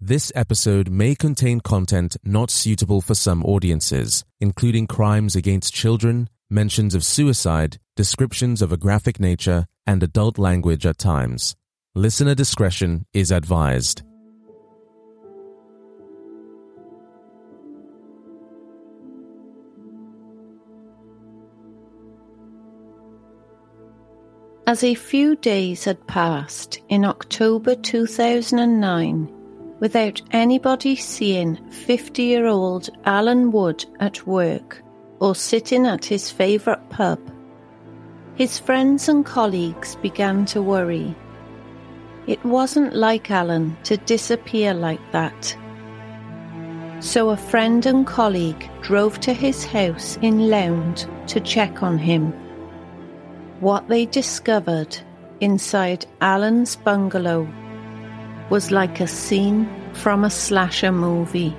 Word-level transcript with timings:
This 0.00 0.30
episode 0.36 0.90
may 0.90 1.16
contain 1.16 1.58
content 1.58 2.16
not 2.22 2.52
suitable 2.52 3.00
for 3.00 3.16
some 3.16 3.44
audiences, 3.44 4.24
including 4.40 4.86
crimes 4.86 5.34
against 5.34 5.74
children, 5.74 6.28
mentions 6.48 6.94
of 6.94 7.04
suicide, 7.04 7.78
descriptions 7.96 8.62
of 8.62 8.70
a 8.70 8.76
graphic 8.76 9.18
nature, 9.18 9.66
and 9.88 10.00
adult 10.00 10.38
language 10.38 10.86
at 10.86 10.98
times. 10.98 11.56
Listener 11.96 12.36
discretion 12.36 13.06
is 13.12 13.32
advised. 13.32 14.02
As 24.68 24.84
a 24.84 24.94
few 24.94 25.34
days 25.34 25.82
had 25.82 26.06
passed 26.06 26.78
in 26.88 27.04
October 27.04 27.74
2009, 27.74 29.34
without 29.80 30.20
anybody 30.30 30.96
seeing 30.96 31.56
50 31.70 32.22
year 32.22 32.46
old 32.46 32.88
Alan 33.04 33.50
Wood 33.50 33.84
at 34.00 34.26
work 34.26 34.82
or 35.20 35.34
sitting 35.34 35.86
at 35.86 36.04
his 36.04 36.30
favourite 36.30 36.88
pub, 36.90 37.20
his 38.34 38.58
friends 38.58 39.08
and 39.08 39.24
colleagues 39.24 39.96
began 39.96 40.44
to 40.46 40.62
worry. 40.62 41.14
It 42.26 42.44
wasn't 42.44 42.94
like 42.94 43.30
Alan 43.30 43.76
to 43.84 43.96
disappear 43.96 44.74
like 44.74 45.00
that. 45.12 45.56
So 47.00 47.30
a 47.30 47.36
friend 47.36 47.86
and 47.86 48.06
colleague 48.06 48.68
drove 48.82 49.20
to 49.20 49.32
his 49.32 49.64
house 49.64 50.18
in 50.20 50.50
Lound 50.50 51.08
to 51.28 51.40
check 51.40 51.82
on 51.82 51.98
him. 51.98 52.32
What 53.60 53.88
they 53.88 54.06
discovered 54.06 54.96
inside 55.40 56.06
Alan's 56.20 56.76
bungalow 56.76 57.48
was 58.50 58.70
like 58.70 59.00
a 59.00 59.06
scene 59.06 59.68
from 59.92 60.24
a 60.24 60.30
slasher 60.30 60.92
movie. 60.92 61.54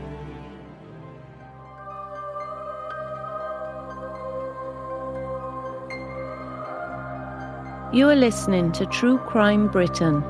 You 7.91 8.09
are 8.09 8.16
listening 8.16 8.72
to 8.73 8.85
True 8.85 9.17
Crime 9.17 9.67
Britain. 9.67 10.23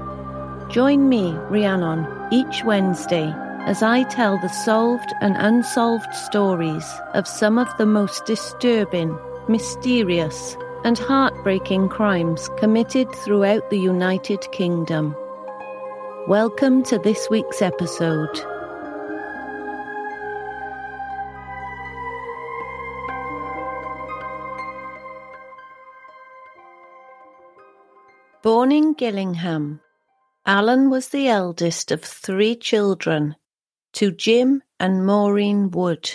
Join 0.69 1.09
me, 1.09 1.33
Rhiannon, 1.49 2.07
each 2.31 2.63
Wednesday 2.63 3.33
as 3.65 3.83
I 3.83 4.03
tell 4.03 4.39
the 4.39 4.47
solved 4.47 5.13
and 5.21 5.35
unsolved 5.37 6.13
stories 6.15 6.85
of 7.13 7.27
some 7.27 7.57
of 7.57 7.67
the 7.77 7.85
most 7.85 8.25
disturbing, 8.25 9.17
mysterious, 9.47 10.55
and 10.85 10.97
heartbreaking 10.97 11.89
crimes 11.89 12.49
committed 12.57 13.13
throughout 13.13 13.69
the 13.69 13.79
United 13.79 14.49
Kingdom. 14.51 15.15
Welcome 16.29 16.83
to 16.83 16.99
this 16.99 17.27
week's 17.31 17.59
episode. 17.59 18.29
Born 28.43 28.71
in 28.71 28.93
Gillingham, 28.93 29.81
Alan 30.45 30.91
was 30.91 31.09
the 31.09 31.27
eldest 31.27 31.91
of 31.91 32.03
three 32.03 32.55
children 32.55 33.35
to 33.93 34.11
Jim 34.11 34.61
and 34.79 35.07
Maureen 35.07 35.71
Wood. 35.71 36.11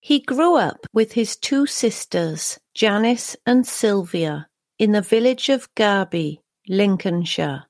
He 0.00 0.18
grew 0.18 0.56
up 0.56 0.84
with 0.92 1.12
his 1.12 1.36
two 1.36 1.66
sisters, 1.66 2.58
Janice 2.74 3.36
and 3.46 3.64
Sylvia, 3.64 4.48
in 4.80 4.90
the 4.90 5.00
village 5.00 5.48
of 5.48 5.72
Garby, 5.76 6.40
Lincolnshire. 6.66 7.67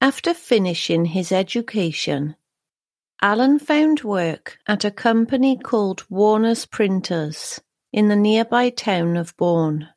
After 0.00 0.34
finishing 0.34 1.06
his 1.06 1.32
education, 1.32 2.36
Alan 3.22 3.58
found 3.58 4.02
work 4.02 4.58
at 4.66 4.84
a 4.84 4.90
company 4.90 5.56
called 5.56 6.04
Warner's 6.10 6.66
Printers 6.66 7.60
in 7.92 8.08
the 8.08 8.16
nearby 8.16 8.68
town 8.68 9.16
of 9.16 9.34
Bourne. 9.38 9.88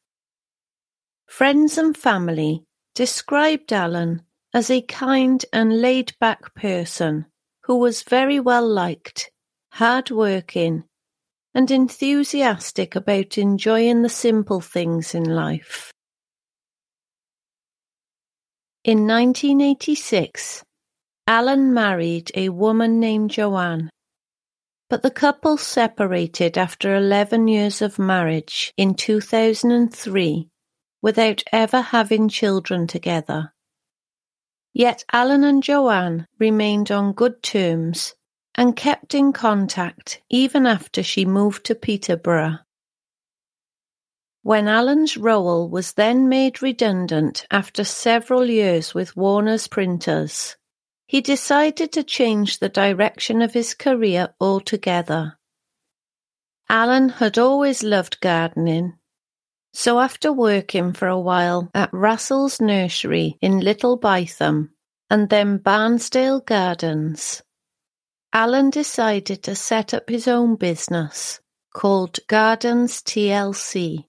Friends 1.28 1.78
and 1.78 1.98
family 1.98 2.64
described 2.96 3.74
Alan 3.74 4.24
as 4.54 4.70
a 4.70 4.82
kind 4.82 5.46
and 5.52 5.82
laid 5.82 6.14
back 6.20 6.56
person 6.56 7.26
who 7.64 7.76
was 7.76 8.04
very 8.04 8.40
well 8.40 8.68
liked, 8.68 9.32
hard 9.74 10.10
working, 10.10 10.86
and 11.54 11.70
enthusiastic 11.70 12.96
about 12.96 13.38
enjoying 13.38 14.02
the 14.02 14.10
simple 14.10 14.62
things 14.62 15.14
in 15.14 15.26
life. 15.26 15.94
In 18.86 19.06
1986, 19.06 20.64
Alan 21.28 21.74
married 21.74 22.32
a 22.34 22.48
woman 22.48 22.98
named 22.98 23.30
Joanne, 23.30 23.90
but 24.90 25.02
the 25.02 25.12
couple 25.12 25.58
separated 25.58 26.58
after 26.58 26.96
11 26.96 27.50
years 27.50 27.82
of 27.82 28.00
marriage 28.00 28.74
in 28.78 28.96
2003 28.96 30.48
without 31.02 31.44
ever 31.52 31.82
having 31.82 32.30
children 32.30 32.88
together. 32.88 33.52
Yet 34.74 35.04
Alan 35.12 35.44
and 35.44 35.62
Joanne 35.62 36.26
remained 36.40 36.90
on 36.90 37.12
good 37.12 37.44
terms 37.44 38.16
and 38.56 38.78
kept 38.78 39.14
in 39.14 39.34
contact 39.34 40.22
even 40.30 40.66
after 40.66 41.04
she 41.04 41.26
moved 41.26 41.66
to 41.66 41.76
Peterborough. 41.76 42.60
When 44.42 44.70
Alan's 44.70 45.18
role 45.18 45.68
was 45.70 45.94
then 45.94 46.30
made 46.30 46.62
redundant 46.62 47.46
after 47.52 47.84
several 47.84 48.50
years 48.50 48.94
with 48.94 49.18
Warner's 49.18 49.68
Printers, 49.68 50.56
he 51.08 51.20
decided 51.20 51.92
to 51.92 52.04
change 52.04 52.60
the 52.60 52.70
direction 52.70 53.42
of 53.42 53.54
his 53.54 53.74
career 53.74 54.34
altogether. 54.40 55.38
Alan 56.70 57.10
had 57.10 57.38
always 57.38 57.84
loved 57.84 58.22
gardening, 58.22 58.94
so 59.74 60.00
after 60.00 60.32
working 60.32 60.94
for 60.94 61.08
a 61.08 61.20
while 61.20 61.70
at 61.74 61.94
Russell's 61.94 62.62
Nursery 62.62 63.38
in 63.42 63.60
Little 63.60 63.98
Bytham 63.98 64.70
and 65.10 65.30
then 65.30 65.58
Barnsdale 65.60 66.46
Gardens, 66.46 67.42
Alan 68.32 68.70
decided 68.70 69.44
to 69.44 69.56
set 69.56 69.94
up 69.94 70.10
his 70.10 70.28
own 70.28 70.56
business 70.56 71.42
called 71.74 72.20
Gardens 72.28 73.02
TLC. 73.02 74.09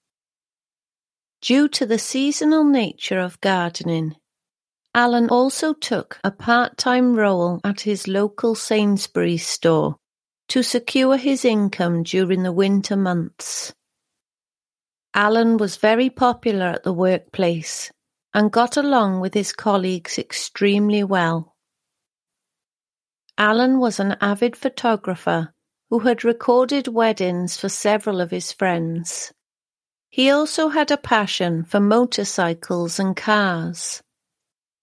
Due 1.41 1.69
to 1.69 1.87
the 1.87 1.99
seasonal 1.99 2.65
nature 2.65 3.19
of 3.19 3.41
gardening, 3.41 4.15
Alan 4.95 5.29
also 5.31 5.73
took 5.73 6.19
a 6.23 6.31
part 6.31 6.77
time 6.77 7.15
role 7.15 7.61
at 7.65 7.81
his 7.81 8.07
local 8.07 8.55
Sainsbury's 8.55 9.47
store 9.47 9.97
to 10.49 10.63
secure 10.63 11.17
his 11.17 11.45
income 11.45 12.03
during 12.03 12.43
the 12.43 12.53
winter 12.53 12.97
months. 12.97 13.73
Alan 15.15 15.57
was 15.57 15.77
very 15.77 16.11
popular 16.11 16.67
at 16.67 16.83
the 16.83 16.93
workplace 16.93 17.91
and 18.35 18.53
got 18.53 18.77
along 18.77 19.21
with 19.21 19.33
his 19.33 19.53
colleagues 19.53 20.19
extremely 20.19 21.03
well. 21.03 21.55
Alan 23.39 23.79
was 23.79 23.99
an 23.99 24.17
avid 24.21 24.57
photographer 24.57 25.53
who 25.89 26.01
had 26.01 26.25
recorded 26.25 26.87
weddings 26.87 27.57
for 27.57 27.69
several 27.69 28.21
of 28.21 28.31
his 28.31 28.53
friends. 28.53 29.33
He 30.11 30.29
also 30.31 30.69
had 30.69 30.91
a 30.91 30.97
passion 30.97 31.65
for 31.65 31.79
motorcycles 31.79 32.99
and 32.99 33.17
cars. 33.17 34.03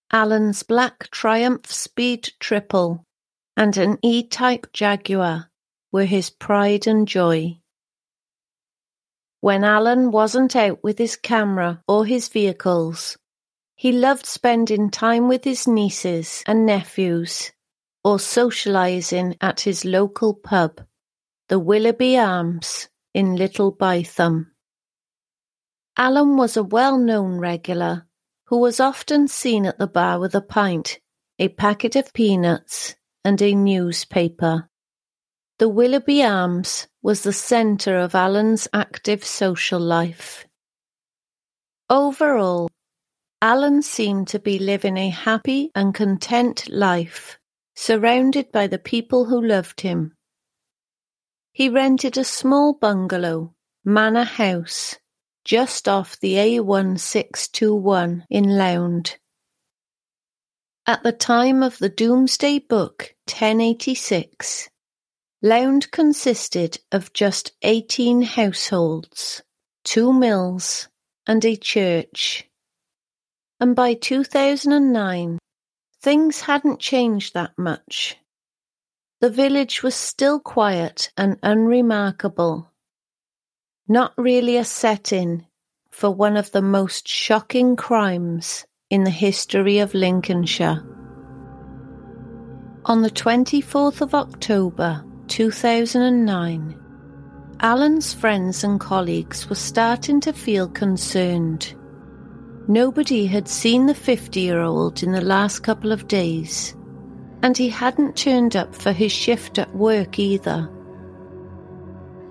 Alan's 0.09 0.63
black 0.63 1.12
Triumph 1.12 1.69
Speed 1.69 2.29
Triple 2.39 3.03
and 3.57 3.75
an 3.75 4.00
E-Type 4.01 4.71
Jaguar 4.71 5.50
were 5.91 6.06
his 6.06 6.29
pride 6.29 6.88
and 6.88 7.06
joy. 7.06 7.59
When 9.41 9.65
Alan 9.65 10.12
wasn't 10.12 10.56
out 10.56 10.81
with 10.81 10.97
his 10.97 11.18
camera 11.18 11.83
or 11.88 12.06
his 12.06 12.29
vehicles, 12.29 13.18
he 13.75 13.91
loved 13.91 14.25
spending 14.25 14.89
time 14.89 15.27
with 15.27 15.44
his 15.44 15.68
nieces 15.68 16.41
and 16.47 16.65
nephews 16.65 17.51
or 18.03 18.18
socialising 18.18 19.35
at 19.41 19.59
his 19.59 19.83
local 19.83 20.33
pub, 20.33 20.81
the 21.50 21.59
Willoughby 21.59 22.18
Arms 22.18 22.88
in 23.13 23.35
Little 23.35 23.71
Bytham. 23.71 24.53
Alan 25.99 26.38
was 26.38 26.55
a 26.55 26.63
well-known 26.63 27.39
regular 27.39 28.05
who 28.45 28.59
was 28.59 28.79
often 28.79 29.27
seen 29.27 29.65
at 29.65 29.79
the 29.79 29.88
bar 29.88 30.19
with 30.19 30.35
a 30.35 30.41
pint, 30.41 30.99
a 31.39 31.49
packet 31.49 31.95
of 31.95 32.13
peanuts, 32.13 32.95
and 33.25 33.41
a 33.41 33.55
newspaper. 33.55 34.69
The 35.57 35.67
Willoughby 35.67 36.23
Arms 36.23 36.88
was 37.01 37.23
the 37.23 37.33
centre 37.33 37.97
of 37.97 38.13
Alan's 38.13 38.67
active 38.73 39.25
social 39.25 39.79
life. 39.79 40.45
Overall, 41.89 42.69
Alan 43.41 43.81
seemed 43.81 44.27
to 44.27 44.39
be 44.39 44.59
living 44.59 44.97
a 44.97 45.09
happy 45.09 45.71
and 45.73 45.95
content 45.95 46.69
life, 46.69 47.39
surrounded 47.75 48.51
by 48.51 48.67
the 48.67 48.77
people 48.77 49.25
who 49.25 49.43
loved 49.43 49.81
him. 49.81 50.13
He 51.53 51.69
rented 51.69 52.19
a 52.19 52.23
small 52.23 52.73
bungalow, 52.73 53.55
Manor 53.83 54.25
House, 54.25 54.97
just 55.47 55.88
off 55.88 56.19
the 56.19 56.33
A1621 56.33 58.25
in 58.29 58.57
Lound. 58.57 59.17
At 60.85 61.03
the 61.03 61.13
time 61.13 61.63
of 61.63 61.77
the 61.77 61.88
Domesday 61.88 62.59
Book 62.59 63.15
1086, 63.27 64.67
Lound 65.41 65.89
consisted 65.91 66.79
of 66.91 67.13
just 67.13 67.53
18 67.61 68.23
households, 68.23 69.41
two 69.85 70.11
mills, 70.11 70.89
and 71.25 71.45
a 71.45 71.55
church. 71.55 72.50
And 73.61 73.73
by 73.73 73.93
2009, 73.93 75.39
things 76.01 76.41
hadn't 76.41 76.81
changed 76.81 77.33
that 77.35 77.57
much. 77.57 78.17
The 79.21 79.29
village 79.29 79.81
was 79.81 79.95
still 79.95 80.41
quiet 80.41 81.09
and 81.15 81.39
unremarkable 81.41 82.69
not 83.88 84.13
really 84.18 84.57
a 84.57 84.66
setting 84.66 85.45
for 85.89 86.10
one 86.10 86.36
of 86.36 86.51
the 86.51 86.62
most 86.62 87.07
shocking 87.07 87.78
crimes 87.78 88.66
in 88.89 89.06
the 89.06 89.10
history 89.10 89.80
of 89.80 89.94
Lincolnshire. 89.94 90.84
On 92.86 93.01
the 93.01 93.10
24th 93.10 94.01
of 94.01 94.13
October 94.13 95.04
2009, 95.28 96.80
Alan's 97.62 98.13
friends 98.13 98.63
and 98.63 98.80
colleagues 98.80 99.50
were 99.50 99.56
starting 99.56 100.19
to 100.19 100.34
feel 100.34 100.68
concerned. 100.68 101.74
Nobody 102.68 103.25
had 103.25 103.48
seen 103.48 103.86
the 103.86 103.95
50 103.95 104.42
year 104.42 104.60
old 104.60 105.01
in 105.01 105.13
the 105.13 105.22
last 105.22 105.60
couple 105.60 105.94
of 105.94 106.10
days, 106.10 106.75
and 107.42 107.57
he 107.57 107.69
hadn't 107.69 108.18
turned 108.18 108.57
up 108.57 108.75
for 108.75 108.92
his 108.92 109.13
shift 109.13 109.57
at 109.57 109.74
work 109.74 110.19
either 110.19 110.69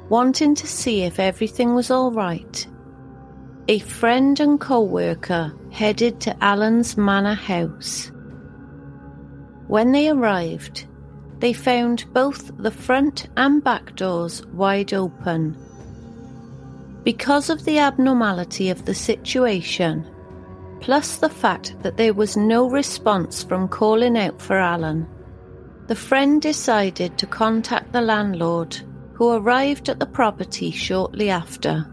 wanting 0.09 0.55
to 0.55 0.67
see 0.67 1.03
if 1.03 1.19
everything 1.19 1.75
was 1.75 1.91
all 1.91 2.13
right. 2.13 2.67
A 3.69 3.81
friend 3.81 4.39
and 4.39 4.61
co-worker 4.61 5.53
headed 5.73 6.21
to 6.21 6.45
Alan's 6.45 6.97
manor 6.97 7.35
house. 7.35 8.13
When 9.67 9.91
they 9.91 10.09
arrived, 10.09 10.87
they 11.41 11.53
found 11.53 12.05
both 12.13 12.57
the 12.57 12.71
front 12.71 13.29
and 13.37 13.63
back 13.63 13.97
doors 13.97 14.47
wide 14.47 14.95
open. 14.95 15.57
Because 17.03 17.51
of 17.51 17.65
the 17.65 17.79
abnormality 17.79 18.71
of 18.71 18.85
the 18.85 18.95
situation, 18.95 20.09
plus 20.81 21.17
the 21.17 21.29
fact 21.29 21.75
that 21.83 21.97
there 21.97 22.15
was 22.15 22.37
no 22.37 22.71
response 22.71 23.43
from 23.43 23.69
calling 23.69 24.17
out 24.17 24.41
for 24.41 24.57
Alan, 24.57 25.09
the 25.89 25.97
friend 25.97 26.41
decided 26.41 27.19
to 27.19 27.27
contact 27.27 27.93
the 27.93 28.01
landlord 28.01 28.81
who 29.17 29.31
arrived 29.31 29.89
at 29.89 29.99
the 29.99 30.07
property 30.07 30.71
shortly 30.71 31.31
after. 31.31 31.91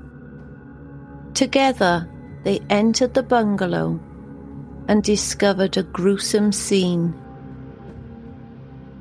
Together, 1.33 2.05
they 2.43 2.59
entered 2.69 3.13
the 3.13 3.23
bungalow 3.23 3.97
and 4.89 5.01
discovered 5.03 5.77
a 5.77 5.83
gruesome 5.83 6.51
scene. 6.51 7.17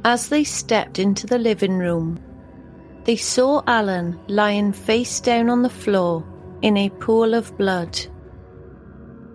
As 0.04 0.28
they 0.28 0.44
stepped 0.44 1.00
into 1.00 1.26
the 1.26 1.38
living 1.38 1.78
room, 1.78 2.20
they 3.04 3.16
saw 3.16 3.60
Alan 3.66 4.20
lying 4.28 4.72
face 4.72 5.18
down 5.18 5.50
on 5.50 5.62
the 5.62 5.68
floor 5.68 6.25
in 6.62 6.76
a 6.76 6.90
pool 6.90 7.34
of 7.34 7.58
blood. 7.58 7.98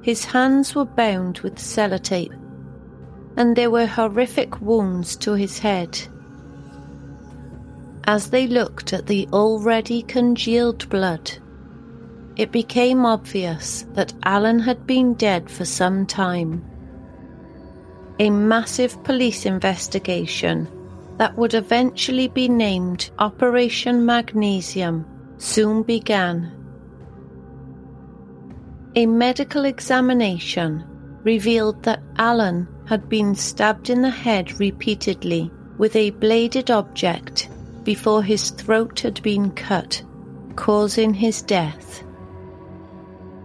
His 0.02 0.24
hands 0.24 0.76
were 0.76 0.86
bound 0.86 1.40
with 1.40 1.58
sellotape, 1.58 2.34
and 3.36 3.54
there 3.54 3.70
were 3.70 3.86
horrific 3.86 4.62
wounds 4.62 5.18
to 5.18 5.34
his 5.34 5.60
head. 5.60 6.00
As 8.10 8.30
they 8.30 8.48
looked 8.48 8.94
at 8.94 9.06
the 9.06 9.28
already 9.34 10.02
congealed 10.02 10.88
blood, 10.88 11.30
it 12.38 12.54
became 12.54 13.06
obvious 13.06 13.86
that 13.96 14.14
Alan 14.24 14.60
had 14.60 14.88
been 14.88 15.14
dead 15.16 15.50
for 15.50 15.66
some 15.66 16.06
time. 16.06 16.64
A 18.20 18.30
massive 18.30 19.04
police 19.04 19.46
investigation 19.46 20.70
that 21.18 21.38
would 21.38 21.54
eventually 21.54 22.30
be 22.30 22.48
named 22.48 23.10
Operation 23.20 24.06
Magnesium 24.06 25.06
soon 25.38 25.84
began. 25.84 26.54
A 28.96 29.06
medical 29.06 29.66
examination 29.66 30.86
revealed 31.24 31.84
that 31.84 32.02
Alan 32.16 32.70
had 32.86 33.10
been 33.10 33.36
stabbed 33.36 33.90
in 33.90 34.02
the 34.02 34.10
head 34.10 34.62
repeatedly 34.62 35.52
with 35.78 35.94
a 35.98 36.12
bladed 36.12 36.72
object 36.72 37.50
before 37.88 38.22
his 38.22 38.50
throat 38.50 39.00
had 39.00 39.24
been 39.24 39.50
cut, 39.52 40.04
causing 40.58 41.14
his 41.14 41.42
death. 41.42 42.04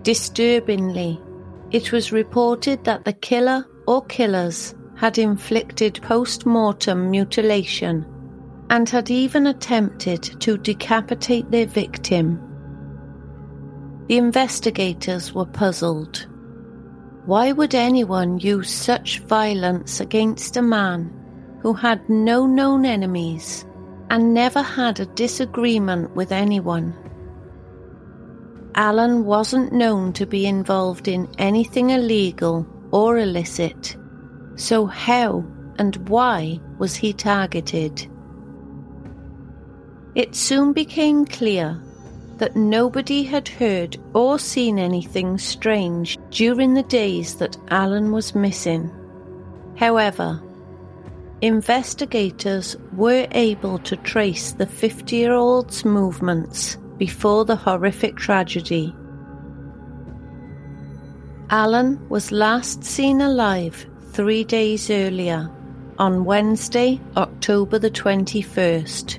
Disturbingly, 0.02 1.22
it 1.70 1.92
was 1.92 2.10
reported 2.10 2.82
that 2.82 3.04
the 3.04 3.12
killer 3.12 3.64
or 3.86 4.04
killers 4.06 4.74
had 4.96 5.16
inflicted 5.16 6.02
post 6.02 6.44
mortem 6.44 7.08
mutilation 7.08 8.04
and 8.68 8.88
had 8.88 9.12
even 9.12 9.46
attempted 9.46 10.24
to 10.40 10.58
decapitate 10.58 11.48
their 11.52 11.66
victim. 11.66 12.40
The 14.08 14.16
investigators 14.16 15.32
were 15.32 15.46
puzzled. 15.46 16.26
Why 17.26 17.52
would 17.52 17.76
anyone 17.76 18.40
use 18.40 18.72
such 18.72 19.20
violence 19.20 20.00
against 20.00 20.56
a 20.56 20.62
man 20.62 21.12
who 21.60 21.72
had 21.74 22.08
no 22.08 22.44
known 22.44 22.84
enemies 22.84 23.66
and 24.12 24.34
never 24.34 24.60
had 24.60 25.00
a 25.00 25.06
disagreement 25.06 26.14
with 26.14 26.32
anyone. 26.32 26.94
Alan 28.74 29.24
wasn't 29.24 29.72
known 29.72 30.12
to 30.12 30.26
be 30.26 30.44
involved 30.44 31.08
in 31.08 31.26
anything 31.38 31.88
illegal 31.90 32.66
or 32.90 33.16
illicit, 33.16 33.96
so 34.54 34.84
how 34.84 35.42
and 35.78 35.96
why 36.10 36.60
was 36.78 36.94
he 36.94 37.14
targeted? 37.14 38.06
It 40.14 40.36
soon 40.36 40.74
became 40.74 41.24
clear 41.24 41.82
that 42.36 42.54
nobody 42.54 43.22
had 43.22 43.48
heard 43.48 43.96
or 44.12 44.38
seen 44.38 44.78
anything 44.78 45.38
strange 45.38 46.18
during 46.28 46.74
the 46.74 46.82
days 46.82 47.36
that 47.36 47.56
Alan 47.70 48.12
was 48.12 48.34
missing. 48.34 48.90
However, 49.76 50.42
Investigators 51.42 52.76
were 52.92 53.26
able 53.32 53.76
to 53.80 53.96
trace 53.96 54.52
the 54.52 54.66
50 54.66 55.16
year 55.16 55.32
old's 55.32 55.84
movements 55.84 56.76
before 56.98 57.44
the 57.44 57.56
horrific 57.56 58.16
tragedy. 58.16 58.94
Alan 61.50 62.08
was 62.08 62.30
last 62.30 62.84
seen 62.84 63.20
alive 63.20 63.86
three 64.12 64.44
days 64.44 64.88
earlier, 64.88 65.50
on 65.98 66.24
Wednesday, 66.24 67.00
October 67.16 67.76
the 67.76 67.90
21st. 67.90 69.18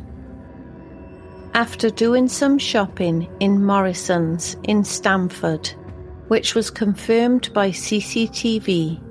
After 1.53 1.89
doing 1.89 2.29
some 2.29 2.57
shopping 2.57 3.29
in 3.41 3.65
Morrison's 3.65 4.55
in 4.63 4.85
Stamford, 4.85 5.67
which 6.29 6.55
was 6.55 6.71
confirmed 6.71 7.53
by 7.53 7.69
CCTV, 7.69 9.01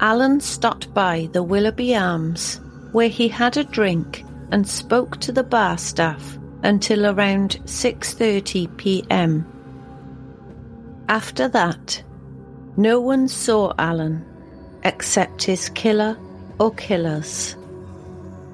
Alan 0.00 0.40
stopped 0.40 0.92
by 0.92 1.28
the 1.32 1.42
Willoughby 1.42 1.94
Arms, 1.94 2.60
where 2.92 3.08
he 3.08 3.28
had 3.28 3.56
a 3.56 3.64
drink 3.64 4.24
and 4.50 4.66
spoke 4.66 5.18
to 5.20 5.32
the 5.32 5.44
bar 5.44 5.78
staff 5.78 6.38
until 6.62 7.06
around 7.06 7.60
6:30 7.64 8.76
p.m. 8.76 9.46
After 11.08 11.48
that, 11.48 12.02
no 12.76 13.00
one 13.00 13.28
saw 13.28 13.72
Alan 13.78 14.24
except 14.82 15.42
his 15.42 15.68
killer 15.70 16.16
or 16.58 16.74
killers. 16.74 17.56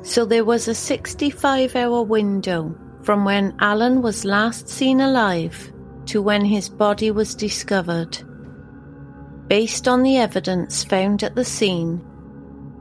So 0.02 0.24
there 0.24 0.44
was 0.44 0.68
a 0.68 0.74
65 0.74 1.76
hour 1.76 2.02
window 2.02 2.74
from 3.02 3.24
when 3.24 3.54
Alan 3.60 4.02
was 4.02 4.24
last 4.24 4.68
seen 4.68 5.00
alive 5.00 5.72
to 6.06 6.20
when 6.20 6.44
his 6.44 6.68
body 6.68 7.10
was 7.10 7.34
discovered. 7.34 8.18
Based 9.50 9.88
on 9.88 10.04
the 10.04 10.16
evidence 10.16 10.84
found 10.84 11.24
at 11.24 11.34
the 11.34 11.44
scene, 11.44 12.00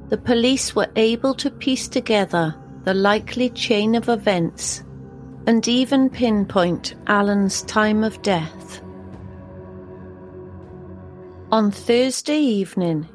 the 0.09 0.19
police 0.19 0.75
were 0.75 0.91
able 0.95 1.33
to 1.33 1.49
piece 1.49 1.88
together 1.88 2.55
the 2.83 2.93
likely 2.93 3.49
chain 3.49 3.95
of 3.95 4.07
events 4.07 4.83
and 5.47 5.67
even 5.67 6.11
pinpoint 6.11 6.93
Alan's 7.07 7.63
time 7.63 8.03
of 8.03 8.21
death. 8.21 8.83
On 11.51 11.71
Thursday 11.71 12.38
evening, 12.38 13.09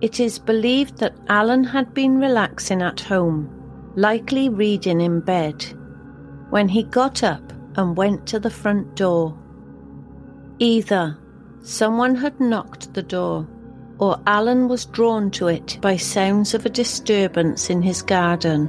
it 0.00 0.18
is 0.18 0.40
believed 0.40 0.98
that 0.98 1.14
Alan 1.28 1.62
had 1.62 1.94
been 1.94 2.18
relaxing 2.18 2.82
at 2.82 2.98
home, 2.98 3.48
likely 3.94 4.48
reading 4.48 5.00
in 5.00 5.20
bed, 5.20 5.64
when 6.50 6.68
he 6.68 6.82
got 6.82 7.22
up 7.22 7.52
and 7.76 7.96
went 7.96 8.26
to 8.26 8.40
the 8.40 8.50
front 8.50 8.96
door. 8.96 9.38
Either 10.58 11.16
someone 11.62 12.14
had 12.14 12.38
knocked 12.40 12.92
the 12.94 13.02
door, 13.02 13.46
or 13.98 14.20
Alan 14.26 14.68
was 14.68 14.84
drawn 14.86 15.30
to 15.30 15.48
it 15.48 15.78
by 15.80 15.96
sounds 15.96 16.54
of 16.54 16.66
a 16.66 16.70
disturbance 16.70 17.70
in 17.70 17.82
his 17.82 18.02
garden. 18.02 18.66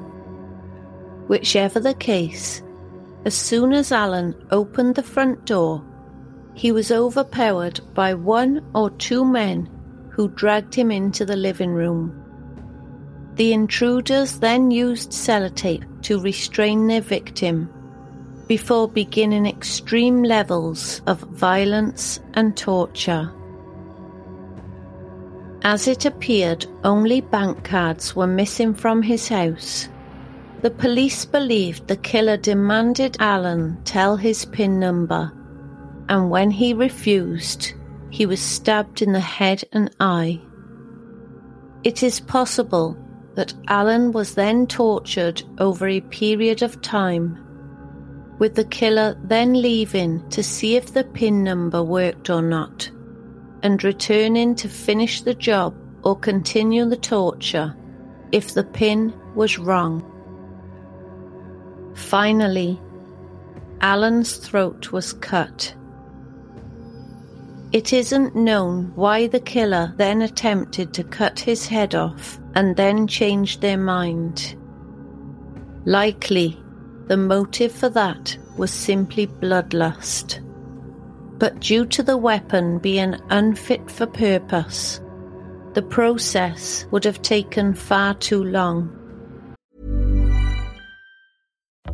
Whichever 1.28 1.80
the 1.80 1.96
case, 1.96 2.62
as 3.26 3.34
soon 3.34 3.74
as 3.74 3.92
Alan 3.92 4.36
opened 4.52 4.96
the 4.96 5.04
front 5.04 5.46
door, 5.46 5.84
he 6.54 6.72
was 6.72 6.92
overpowered 6.92 7.80
by 7.94 8.14
one 8.14 8.64
or 8.76 8.92
two 8.92 9.26
men 9.26 9.70
who 10.10 10.30
dragged 10.30 10.76
him 10.76 10.92
into 10.92 11.26
the 11.26 11.36
living 11.36 11.72
room. 11.72 12.20
The 13.36 13.54
intruders 13.54 14.40
then 14.40 14.70
used 14.70 15.12
sellotape 15.12 16.04
to 16.04 16.22
restrain 16.22 16.86
their 16.86 17.02
victim 17.02 17.74
before 18.48 18.88
beginning 18.88 19.46
extreme 19.46 20.24
levels 20.24 21.02
of 21.08 21.20
violence 21.20 22.20
and 22.34 22.56
torture. 22.58 23.32
As 25.64 25.88
it 25.88 26.06
appeared 26.06 26.66
only 26.84 27.22
bank 27.22 27.64
cards 27.64 28.16
were 28.16 28.28
missing 28.28 28.74
from 28.74 29.02
his 29.02 29.30
house, 29.30 29.88
the 30.62 30.72
police 30.72 31.26
believed 31.26 31.88
the 31.88 31.98
killer 31.98 32.38
demanded 32.38 33.18
Alan 33.20 33.78
tell 33.84 34.16
his 34.16 34.46
PIN 34.46 34.80
number, 34.80 35.32
and 36.10 36.30
when 36.30 36.52
he 36.52 36.74
refused, 36.74 37.74
he 38.10 38.26
was 38.26 38.40
stabbed 38.42 39.02
in 39.02 39.12
the 39.12 39.20
head 39.20 39.64
and 39.74 39.90
eye. 40.00 40.40
It 41.84 42.04
is 42.04 42.20
possible 42.20 42.98
that 43.36 43.54
Alan 43.68 44.12
was 44.12 44.36
then 44.36 44.68
tortured 44.68 45.44
over 45.58 45.88
a 45.88 46.00
period 46.02 46.62
of 46.62 46.82
time, 46.82 47.43
with 48.44 48.56
the 48.56 48.66
killer 48.66 49.16
then 49.24 49.54
leaving 49.54 50.28
to 50.30 50.44
see 50.44 50.76
if 50.76 50.92
the 50.92 51.06
PIN 51.06 51.46
number 51.46 51.82
worked 51.82 52.30
or 52.30 52.42
not, 52.42 52.92
and 53.62 53.82
returning 53.86 54.54
to 54.54 54.68
finish 54.68 55.22
the 55.22 55.34
job 55.34 55.74
or 56.04 56.20
continue 56.20 56.84
the 56.84 56.98
torture 56.98 57.74
if 58.34 58.54
the 58.54 58.66
PIN 58.66 59.14
was 59.34 59.58
wrong. 59.58 60.04
Finally, 61.96 62.82
Alan's 63.80 64.36
throat 64.36 64.92
was 64.92 65.14
cut 65.14 65.74
it 67.72 67.92
isn't 67.92 68.36
known 68.36 68.92
why 68.94 69.26
the 69.28 69.40
killer 69.40 69.94
then 69.98 70.22
attempted 70.22 70.94
to 70.94 71.04
cut 71.06 71.40
his 71.40 71.66
head 71.66 71.96
off 71.96 72.40
and 72.56 72.76
then 72.76 73.08
changed 73.08 73.62
their 73.62 73.78
mind. 73.78 74.56
Likely, 75.86 76.63
the 77.08 77.18
motive 77.18 77.72
for 77.72 77.90
that 77.90 78.38
was 78.58 78.72
simply 78.72 79.28
bloodlust. 79.28 80.40
But 81.40 81.60
due 81.60 81.86
to 81.88 82.04
the 82.04 82.18
weapon 82.18 82.80
being 82.80 83.16
unfit 83.30 83.90
for 83.92 84.08
purpose, 84.08 85.02
the 85.74 85.82
process 85.82 86.86
would 86.92 87.04
have 87.04 87.22
taken 87.22 87.74
far 87.74 88.14
too 88.14 88.44
long. 88.44 89.00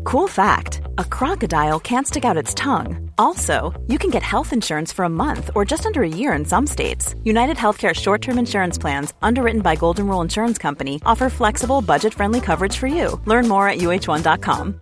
Cool 0.03 0.27
fact 0.27 0.81
a 0.97 1.03
crocodile 1.03 1.79
can't 1.79 2.07
stick 2.07 2.25
out 2.25 2.37
its 2.37 2.53
tongue. 2.53 3.11
Also, 3.17 3.79
you 3.87 3.97
can 3.97 4.09
get 4.09 4.23
health 4.23 4.53
insurance 4.53 4.91
for 4.91 5.05
a 5.05 5.09
month 5.09 5.49
or 5.55 5.65
just 5.65 5.85
under 5.85 6.03
a 6.03 6.09
year 6.09 6.33
in 6.33 6.45
some 6.45 6.67
states. 6.67 7.15
United 7.23 7.57
Healthcare 7.57 7.93
short 7.95 8.21
term 8.21 8.37
insurance 8.37 8.77
plans, 8.77 9.13
underwritten 9.21 9.61
by 9.61 9.75
Golden 9.75 10.07
Rule 10.07 10.21
Insurance 10.21 10.57
Company, 10.57 11.01
offer 11.05 11.29
flexible, 11.29 11.81
budget 11.81 12.13
friendly 12.13 12.41
coverage 12.41 12.77
for 12.77 12.87
you. 12.87 13.19
Learn 13.25 13.47
more 13.47 13.67
at 13.67 13.79
uh1.com. 13.79 14.81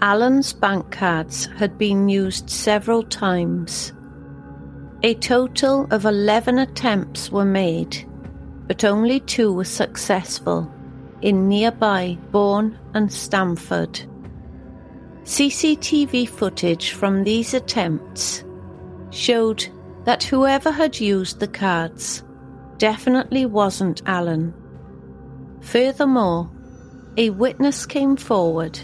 Alan's 0.00 0.52
bank 0.52 0.92
cards 0.92 1.46
had 1.56 1.76
been 1.76 2.08
used 2.08 2.48
several 2.48 3.02
times. 3.02 3.92
A 5.02 5.14
total 5.14 5.88
of 5.90 6.04
11 6.04 6.58
attempts 6.58 7.32
were 7.32 7.44
made, 7.44 8.08
but 8.68 8.84
only 8.84 9.18
two 9.20 9.52
were 9.52 9.64
successful 9.64 10.72
in 11.20 11.48
nearby 11.48 12.16
Bourne 12.30 12.78
and 12.94 13.12
Stamford. 13.12 14.00
CCTV 15.24 16.28
footage 16.28 16.92
from 16.92 17.24
these 17.24 17.52
attempts 17.52 18.44
showed 19.10 19.68
that 20.04 20.22
whoever 20.22 20.70
had 20.70 21.00
used 21.00 21.40
the 21.40 21.48
cards 21.48 22.22
definitely 22.78 23.46
wasn't 23.46 24.02
Alan. 24.06 24.54
Furthermore, 25.60 26.48
a 27.16 27.30
witness 27.30 27.84
came 27.84 28.16
forward 28.16 28.78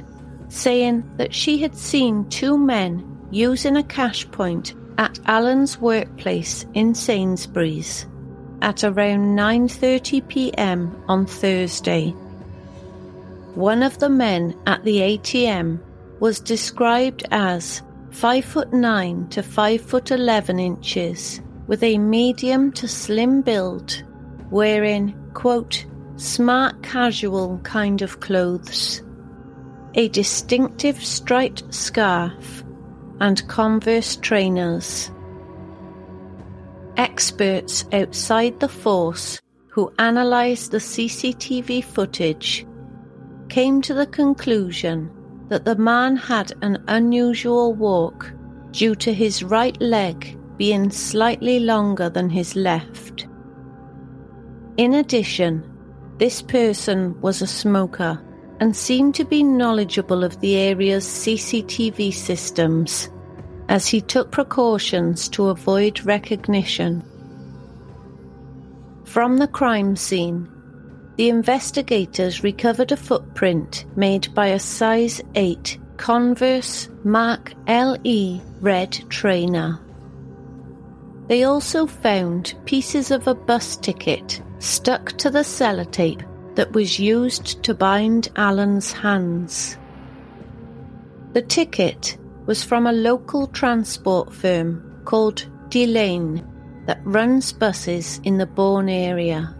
saying 0.48 1.04
that 1.16 1.34
she 1.34 1.58
had 1.58 1.76
seen 1.76 2.28
two 2.28 2.56
men 2.56 3.26
using 3.30 3.76
a 3.76 3.82
cash 3.82 4.30
point 4.30 4.74
at 4.98 5.18
Alan's 5.26 5.80
workplace 5.80 6.66
in 6.74 6.94
Sainsbury's 6.94 8.06
at 8.62 8.84
around 8.84 9.36
9:30 9.36 10.26
p.m. 10.28 11.02
on 11.08 11.26
Thursday. 11.26 12.10
One 13.54 13.82
of 13.82 13.98
the 13.98 14.08
men 14.08 14.54
at 14.66 14.84
the 14.84 14.98
ATM 14.98 15.80
was 16.20 16.40
described 16.40 17.24
as 17.30 17.82
5 18.10 18.44
foot 18.44 18.72
9 18.72 19.28
to 19.28 19.42
5 19.42 19.80
foot 19.80 20.10
11 20.10 20.58
inches 20.58 21.40
with 21.66 21.82
a 21.82 21.98
medium 21.98 22.72
to 22.72 22.86
slim 22.86 23.42
build, 23.42 24.02
wearing, 24.50 25.14
quote, 25.34 25.84
smart 26.16 26.82
casual 26.82 27.58
kind 27.64 28.02
of 28.02 28.20
clothes, 28.20 29.02
a 29.96 30.08
distinctive 30.08 31.02
striped 31.04 31.72
scarf, 31.72 32.64
and 33.20 33.46
Converse 33.48 34.16
trainers. 34.16 35.10
Experts 36.96 37.84
outside 37.92 38.58
the 38.58 38.68
force 38.68 39.40
who 39.68 39.92
analysed 39.98 40.72
the 40.72 40.78
CCTV 40.78 41.84
footage 41.84 42.66
came 43.48 43.80
to 43.82 43.94
the 43.94 44.06
conclusion 44.06 45.10
that 45.48 45.64
the 45.64 45.76
man 45.76 46.16
had 46.16 46.52
an 46.62 46.82
unusual 46.88 47.72
walk 47.72 48.32
due 48.72 48.94
to 48.96 49.12
his 49.12 49.44
right 49.44 49.80
leg 49.80 50.36
being 50.56 50.90
slightly 50.90 51.60
longer 51.60 52.08
than 52.08 52.28
his 52.28 52.56
left. 52.56 53.26
In 54.76 54.94
addition, 54.94 55.62
this 56.18 56.42
person 56.42 57.20
was 57.20 57.42
a 57.42 57.46
smoker 57.46 58.20
and 58.60 58.74
seemed 58.74 59.14
to 59.16 59.24
be 59.24 59.42
knowledgeable 59.42 60.24
of 60.24 60.40
the 60.40 60.56
area's 60.56 61.06
CCTV 61.06 62.12
systems, 62.12 63.10
as 63.68 63.86
he 63.86 64.00
took 64.00 64.30
precautions 64.30 65.28
to 65.30 65.48
avoid 65.48 66.04
recognition. 66.04 67.02
From 69.04 69.38
the 69.38 69.48
crime 69.48 69.96
scene, 69.96 70.48
the 71.16 71.28
investigators 71.28 72.42
recovered 72.42 72.90
a 72.90 72.96
footprint 72.96 73.84
made 73.96 74.34
by 74.34 74.48
a 74.48 74.58
size 74.58 75.20
8 75.34 75.78
Converse 75.96 76.88
Mark 77.04 77.52
LE 77.68 78.40
red 78.60 78.92
trainer. 79.10 79.80
They 81.28 81.44
also 81.44 81.86
found 81.86 82.54
pieces 82.64 83.10
of 83.10 83.26
a 83.26 83.34
bus 83.34 83.76
ticket 83.76 84.42
stuck 84.58 85.12
to 85.18 85.30
the 85.30 85.40
sellotape 85.40 86.24
that 86.54 86.72
was 86.72 86.98
used 86.98 87.62
to 87.64 87.74
bind 87.74 88.28
Alan's 88.36 88.92
hands. 88.92 89.76
The 91.32 91.42
ticket 91.42 92.16
was 92.46 92.62
from 92.62 92.86
a 92.86 92.92
local 92.92 93.46
transport 93.48 94.32
firm 94.32 95.02
called 95.04 95.46
Delaine 95.68 96.46
that 96.86 97.00
runs 97.04 97.52
buses 97.52 98.20
in 98.24 98.38
the 98.38 98.46
Bourne 98.46 98.88
area. 98.88 99.56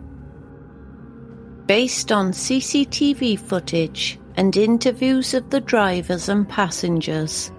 Based 1.67 2.13
on 2.13 2.33
CCTV 2.33 3.39
footage 3.41 4.19
and 4.37 4.57
interviews 4.57 5.33
of 5.33 5.49
the 5.51 5.61
drivers 5.61 6.29
and 6.29 6.49
passengers, 6.49 7.51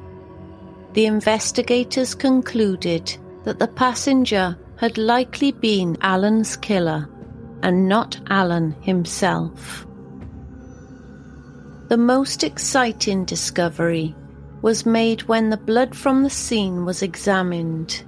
the 0.93 1.07
investigators 1.07 2.13
concluded 2.13 3.17
that 3.43 3.59
the 3.59 3.67
passenger 3.67 4.57
had 4.77 4.97
likely 4.97 5.51
been 5.51 5.97
Alan's 6.01 6.55
killer 6.55 7.09
and 7.65 7.89
not 7.89 8.15
Alan 8.27 8.75
himself. 8.81 9.87
The 11.87 11.97
most 11.97 12.43
exciting 12.43 13.25
discovery 13.25 14.15
was 14.61 14.85
made 14.85 15.23
when 15.23 15.49
the 15.49 15.57
blood 15.57 15.95
from 15.95 16.21
the 16.21 16.29
scene 16.29 16.85
was 16.85 17.01
examined. 17.01 18.03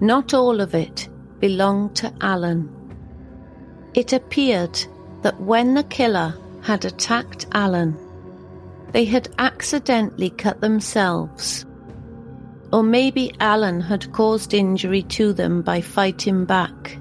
Not 0.00 0.34
all 0.34 0.60
of 0.60 0.74
it 0.74 1.08
belonged 1.38 1.94
to 1.96 2.12
Alan. 2.20 2.68
It 3.94 4.12
appeared 4.12 4.84
that 5.22 5.40
when 5.40 5.74
the 5.74 5.84
killer 5.84 6.36
had 6.60 6.84
attacked 6.84 7.46
Alan, 7.52 7.96
they 8.90 9.04
had 9.04 9.28
accidentally 9.38 10.30
cut 10.30 10.60
themselves. 10.60 11.64
Or 12.72 12.82
maybe 12.82 13.32
Alan 13.38 13.80
had 13.80 14.10
caused 14.12 14.54
injury 14.54 15.02
to 15.02 15.32
them 15.32 15.62
by 15.62 15.80
fighting 15.80 16.44
back. 16.44 16.98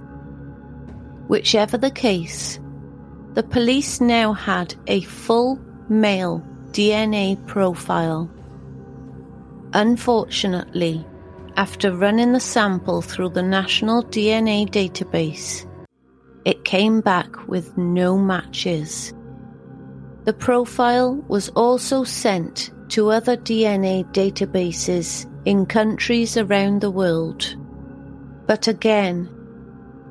Whichever 1.28 1.78
the 1.78 1.92
case, 1.92 2.60
the 3.34 3.44
police 3.44 4.02
now 4.02 4.34
had 4.34 4.76
a 4.88 5.02
full 5.02 5.60
male 5.90 6.44
DNA 6.72 7.36
profile. 7.48 8.30
Unfortunately, 9.74 11.06
after 11.56 11.96
running 11.96 12.34
the 12.34 12.40
sample 12.40 13.02
through 13.02 13.30
the 13.30 13.44
National 13.44 14.04
DNA 14.04 14.70
Database, 14.70 15.68
it 16.46 16.66
came 16.66 17.02
back 17.02 17.48
with 17.48 17.78
no 17.78 18.18
matches. 18.18 19.14
The 20.26 20.34
profile 20.34 21.16
was 21.28 21.50
also 21.50 22.04
sent 22.04 22.72
to 22.90 23.12
other 23.12 23.38
DNA 23.38 24.06
databases 24.14 25.30
in 25.46 25.66
countries 25.66 26.38
around 26.38 26.82
the 26.82 26.92
world. 26.92 27.56
But 28.46 28.68
again, 28.68 29.30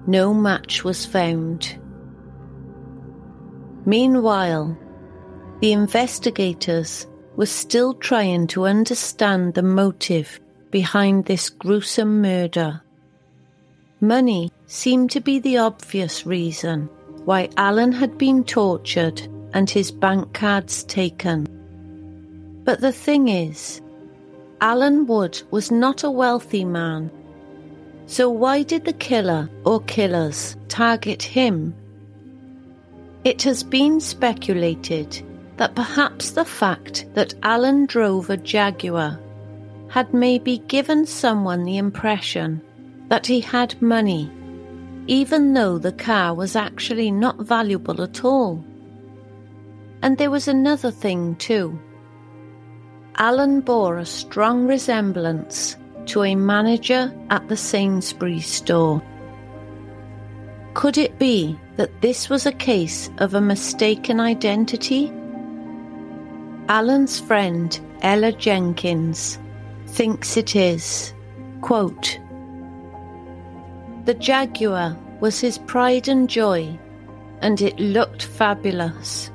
no 0.06 0.34
match 0.34 0.84
was 0.84 1.06
found. 1.06 1.78
Meanwhile, 3.84 4.76
the 5.60 5.72
investigators 5.72 7.06
were 7.36 7.46
still 7.46 7.94
trying 7.94 8.46
to 8.48 8.66
understand 8.66 9.54
the 9.54 9.62
motive 9.62 10.40
behind 10.70 11.24
this 11.24 11.48
gruesome 11.48 12.20
murder. 12.20 12.82
Money 14.00 14.50
seemed 14.66 15.10
to 15.12 15.20
be 15.20 15.38
the 15.38 15.58
obvious 15.58 16.26
reason 16.26 16.88
why 17.24 17.48
Alan 17.56 17.92
had 17.92 18.18
been 18.18 18.42
tortured 18.42 19.22
and 19.54 19.70
his 19.70 19.92
bank 19.92 20.32
cards 20.32 20.82
taken. 20.84 21.46
But 22.64 22.80
the 22.80 22.92
thing 22.92 23.28
is, 23.28 23.80
Alan 24.60 25.06
Wood 25.06 25.42
was 25.50 25.70
not 25.70 26.04
a 26.04 26.10
wealthy 26.10 26.64
man 26.64 27.10
so 28.06 28.28
why 28.28 28.62
did 28.62 28.84
the 28.84 28.92
killer 28.92 29.48
or 29.64 29.80
killers 29.82 30.56
target 30.68 31.22
him? 31.22 31.74
It 33.24 33.42
has 33.42 33.62
been 33.62 34.00
speculated 34.00 35.22
that 35.56 35.74
perhaps 35.74 36.32
the 36.32 36.44
fact 36.44 37.06
that 37.14 37.34
Alan 37.42 37.86
drove 37.86 38.30
a 38.30 38.36
Jaguar 38.36 39.18
had 39.88 40.12
maybe 40.12 40.58
given 40.68 41.06
someone 41.06 41.64
the 41.64 41.76
impression 41.76 42.60
that 43.08 43.26
he 43.26 43.40
had 43.40 43.80
money, 43.80 44.30
even 45.06 45.52
though 45.54 45.78
the 45.78 45.92
car 45.92 46.34
was 46.34 46.56
actually 46.56 47.10
not 47.10 47.38
valuable 47.40 48.02
at 48.02 48.24
all. 48.24 48.64
And 50.00 50.18
there 50.18 50.30
was 50.30 50.48
another 50.48 50.90
thing 50.90 51.36
too. 51.36 51.78
Alan 53.16 53.60
bore 53.60 53.98
a 53.98 54.06
strong 54.06 54.66
resemblance 54.66 55.76
to 56.06 56.22
a 56.22 56.34
manager 56.34 57.12
at 57.30 57.48
the 57.48 57.56
Sainsbury's 57.56 58.46
store. 58.46 59.02
Could 60.74 60.98
it 60.98 61.18
be 61.18 61.58
that 61.76 62.00
this 62.00 62.28
was 62.30 62.46
a 62.46 62.52
case 62.52 63.10
of 63.18 63.34
a 63.34 63.40
mistaken 63.40 64.20
identity? 64.20 65.12
Alan's 66.68 67.20
friend, 67.20 67.78
Ella 68.00 68.32
Jenkins, 68.32 69.38
thinks 69.86 70.36
it 70.36 70.56
is. 70.56 71.12
Quote, 71.60 72.18
the 74.04 74.14
Jaguar 74.14 74.96
was 75.20 75.38
his 75.38 75.58
pride 75.58 76.08
and 76.08 76.28
joy, 76.28 76.76
and 77.40 77.60
it 77.60 77.78
looked 77.78 78.24
fabulous, 78.24 79.30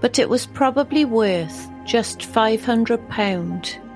but 0.00 0.20
it 0.20 0.28
was 0.28 0.46
probably 0.46 1.04
worth 1.04 1.68
just 1.84 2.20
£500. 2.20 3.87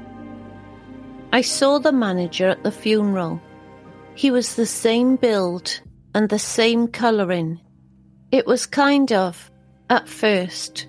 I 1.34 1.40
saw 1.40 1.78
the 1.78 1.92
manager 1.92 2.48
at 2.48 2.62
the 2.62 2.70
funeral. 2.70 3.40
He 4.14 4.30
was 4.30 4.54
the 4.54 4.66
same 4.66 5.16
build 5.16 5.80
and 6.14 6.28
the 6.28 6.38
same 6.38 6.88
colouring. 6.88 7.58
It 8.30 8.46
was 8.46 8.66
kind 8.66 9.10
of, 9.12 9.50
at 9.88 10.06
first, 10.06 10.86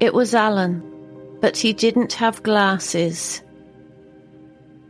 it 0.00 0.14
was 0.14 0.34
Alan, 0.34 0.82
but 1.42 1.58
he 1.58 1.74
didn't 1.74 2.14
have 2.14 2.42
glasses. 2.42 3.42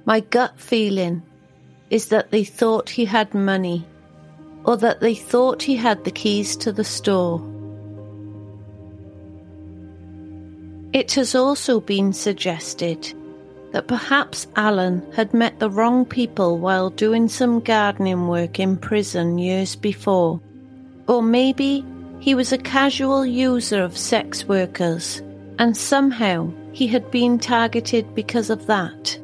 My 0.04 0.20
gut 0.20 0.60
feeling 0.60 1.22
is 1.90 2.06
that 2.08 2.30
they 2.30 2.44
thought 2.44 2.88
he 2.88 3.04
had 3.04 3.34
money, 3.34 3.84
or 4.64 4.76
that 4.76 5.00
they 5.00 5.16
thought 5.16 5.64
he 5.64 5.74
had 5.74 6.04
the 6.04 6.12
keys 6.12 6.54
to 6.58 6.70
the 6.70 6.84
store. 6.84 7.42
It 10.92 11.12
has 11.14 11.34
also 11.34 11.80
been 11.80 12.12
suggested 12.12 13.14
that 13.72 13.88
perhaps 13.88 14.46
Alan 14.54 15.02
had 15.12 15.34
met 15.34 15.58
the 15.58 15.70
wrong 15.70 16.04
people 16.04 16.58
while 16.58 16.90
doing 16.90 17.26
some 17.28 17.60
gardening 17.60 18.28
work 18.28 18.60
in 18.60 18.76
prison 18.76 19.38
years 19.38 19.74
before. 19.76 20.40
Or 21.08 21.22
maybe 21.22 21.84
he 22.20 22.34
was 22.34 22.52
a 22.52 22.58
casual 22.58 23.26
user 23.26 23.82
of 23.82 23.96
sex 23.96 24.44
workers 24.44 25.22
and 25.58 25.76
somehow 25.76 26.52
he 26.72 26.86
had 26.86 27.10
been 27.10 27.38
targeted 27.38 28.14
because 28.14 28.50
of 28.50 28.66
that. 28.66 29.18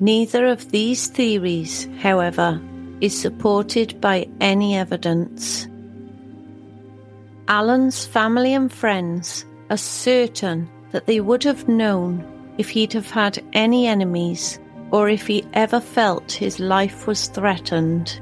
Neither 0.00 0.46
of 0.46 0.70
these 0.70 1.08
theories, 1.08 1.88
however, 1.98 2.60
is 3.00 3.18
supported 3.18 4.00
by 4.00 4.28
any 4.40 4.76
evidence. 4.76 5.66
Alan's 7.48 8.06
family 8.06 8.54
and 8.54 8.72
friends 8.72 9.44
are 9.70 9.76
certain 9.76 10.68
that 10.92 11.06
they 11.06 11.20
would 11.20 11.42
have 11.44 11.68
known 11.68 12.24
if 12.58 12.68
he'd 12.68 12.92
have 12.92 13.10
had 13.10 13.42
any 13.52 13.86
enemies 13.86 14.58
or 14.90 15.08
if 15.08 15.26
he 15.26 15.44
ever 15.54 15.80
felt 15.80 16.30
his 16.30 16.60
life 16.60 17.06
was 17.06 17.26
threatened. 17.28 18.20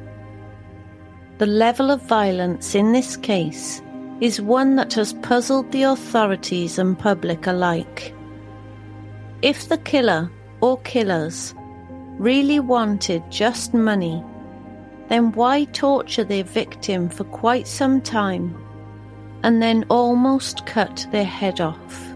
The 1.38 1.46
level 1.46 1.90
of 1.90 2.02
violence 2.02 2.74
in 2.74 2.92
this 2.92 3.16
case 3.16 3.82
is 4.20 4.40
one 4.40 4.76
that 4.76 4.94
has 4.94 5.12
puzzled 5.14 5.70
the 5.72 5.82
authorities 5.82 6.78
and 6.78 6.98
public 6.98 7.46
alike. 7.46 8.14
If 9.42 9.68
the 9.68 9.78
killer 9.78 10.30
or 10.60 10.78
killers 10.82 11.54
really 12.18 12.60
wanted 12.60 13.28
just 13.30 13.74
money, 13.74 14.22
then 15.08 15.32
why 15.32 15.64
torture 15.64 16.24
their 16.24 16.44
victim 16.44 17.08
for 17.08 17.24
quite 17.24 17.66
some 17.66 18.00
time 18.00 18.56
and 19.42 19.60
then 19.60 19.84
almost 19.88 20.64
cut 20.64 21.06
their 21.10 21.24
head 21.24 21.60
off? 21.60 22.11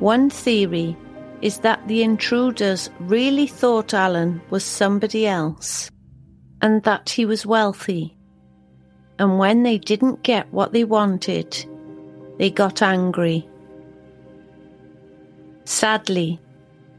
One 0.00 0.30
theory 0.30 0.96
is 1.42 1.58
that 1.58 1.86
the 1.88 2.02
intruders 2.02 2.90
really 3.00 3.46
thought 3.46 3.94
Alan 3.94 4.40
was 4.50 4.64
somebody 4.64 5.26
else 5.26 5.90
and 6.62 6.82
that 6.84 7.10
he 7.10 7.24
was 7.24 7.46
wealthy. 7.46 8.16
And 9.18 9.38
when 9.38 9.62
they 9.62 9.78
didn't 9.78 10.22
get 10.22 10.52
what 10.52 10.72
they 10.72 10.84
wanted, 10.84 11.64
they 12.38 12.50
got 12.50 12.82
angry. 12.82 13.48
Sadly, 15.64 16.40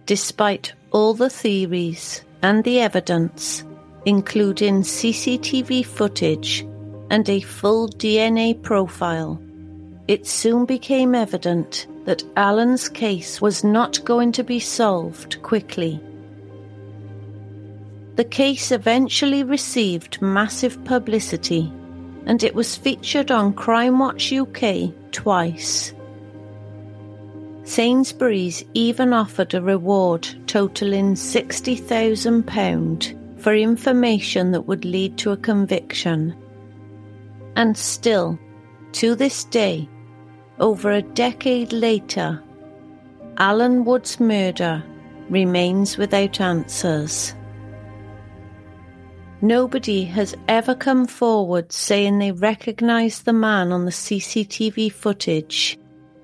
despite 0.05 0.73
all 0.91 1.13
the 1.13 1.29
theories 1.29 2.23
and 2.41 2.63
the 2.63 2.81
evidence, 2.81 3.63
including 4.05 4.81
CCTV 4.81 5.85
footage 5.85 6.65
and 7.09 7.27
a 7.29 7.39
full 7.41 7.87
DNA 7.87 8.61
profile, 8.61 9.41
it 10.07 10.27
soon 10.27 10.65
became 10.65 11.15
evident 11.15 11.87
that 12.09 12.25
Alan's 12.35 12.89
case 12.89 13.39
was 13.39 13.63
not 13.63 14.03
going 14.03 14.31
to 14.31 14.43
be 14.43 14.59
solved 14.59 15.39
quickly. 15.43 16.01
The 18.15 18.23
case 18.23 18.71
eventually 18.71 19.43
received 19.43 20.19
massive 20.19 20.83
publicity 20.85 21.71
and 22.25 22.43
it 22.43 22.55
was 22.55 22.75
featured 22.75 23.29
on 23.29 23.53
Crime 23.53 23.99
Watch 23.99 24.33
UK 24.33 24.91
twice. 25.11 25.93
Sainsbury's 27.63 28.65
even 28.73 29.13
offered 29.13 29.53
a 29.53 29.61
reward 29.61 30.27
totaling 30.47 31.13
£60,000 31.13 33.39
for 33.39 33.53
information 33.53 34.51
that 34.53 34.61
would 34.61 34.83
lead 34.83 35.15
to 35.19 35.29
a 35.29 35.37
conviction. 35.37 36.35
And 37.55 37.77
still, 37.77 38.39
to 38.93 39.13
this 39.13 39.43
day, 39.43 39.87
over 40.59 40.91
a 40.91 41.01
decade 41.01 41.71
later, 41.71 42.41
Alan 43.37 43.85
Wood's 43.85 44.19
murder 44.19 44.83
remains 45.29 45.97
without 45.97 46.41
answers. 46.41 47.33
Nobody 49.41 50.03
has 50.03 50.35
ever 50.49 50.75
come 50.75 51.07
forward 51.07 51.71
saying 51.71 52.19
they 52.19 52.33
recognise 52.33 53.21
the 53.21 53.33
man 53.33 53.71
on 53.71 53.85
the 53.85 53.91
CCTV 53.91 54.91
footage, 54.91 55.79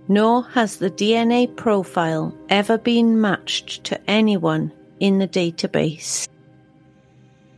nor 0.09 0.43
has 0.49 0.77
the 0.77 0.91
DNA 0.91 1.55
profile 1.55 2.37
ever 2.49 2.77
been 2.77 3.21
matched 3.21 3.85
to 3.85 4.09
anyone 4.09 4.73
in 4.99 5.19
the 5.19 5.27
database. 5.27 6.27